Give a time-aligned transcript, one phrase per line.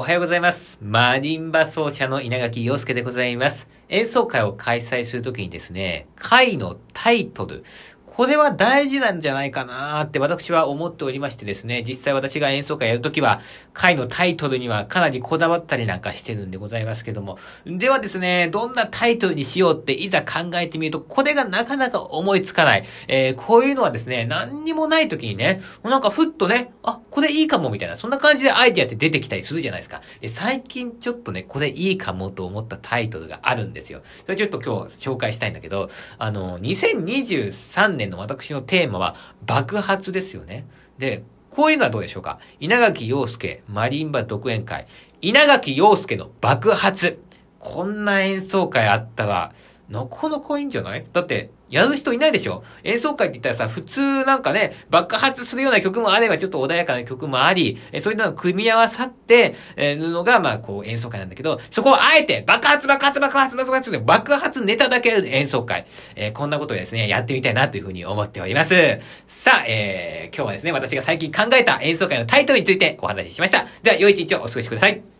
[0.00, 0.78] おはようございます。
[0.80, 3.68] マリンバ奏者の稲垣陽介でございます。
[3.90, 7.64] 演奏会を開催するときにですね、会のタイトル、
[8.20, 13.40] これは大事なんじゃないかなーって私は思っておりましてですね、実際私が演奏会やるときは、
[13.72, 17.38] 会のタイトルにはかなりこだわったりなんかしてるんでございますけども。
[17.64, 22.84] ではですね、どんなタイトルにしようっていざ考えてみると、これがなかなか思いつかない。
[23.08, 30.02] えー、こういうのはですね、何にもないときにね、なんかふっとね、あ、これいいかもみたいな、そんな感じでアイディアって出てきたりするじゃないですか。
[30.20, 34.02] で最近ちょっとね、これいいかもと思ったタイトルがあるんですよ。
[34.26, 39.14] それちょっと今日紹介したいんだけど、あの、2023年の私のテーマは
[39.46, 40.66] 爆発ですよね。
[40.98, 42.38] で、こういうのはどうでしょうか？
[42.60, 44.86] 稲垣陽介マリンバ独演会。
[45.20, 47.20] 稲垣陽介の爆発。
[47.58, 49.52] こんな演奏会あったら、
[49.90, 51.04] なかなかいいんじゃない？
[51.12, 52.62] だって、やる人いないでしょ？
[52.84, 65.86] 演奏会って言ったらさ、普通なんかね、爆発するような曲もあれば、ちょっと穏やかな曲もあり、えそういうのが組み合わさって、えーるのが、まあ、こう、演奏会なんだけど、そこをあえて、爆発、爆発、爆発、爆発、爆発ネタだけ演奏会。
[66.14, 69.00] えーこんなことをですね、やってみたいなというふうに思っております。
[69.26, 73.66] さあ、えー今日はですね、私が最近考えた演奏会のタイトルについてお話ししました。
[73.82, 75.19] では、良い一日をお過ごしください。